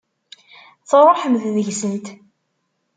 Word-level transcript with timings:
Tṛuḥemt 0.89 1.43
deg-sent. 1.55 2.07